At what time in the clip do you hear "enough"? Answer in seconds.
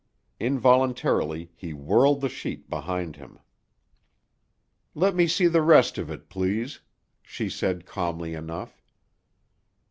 8.33-8.81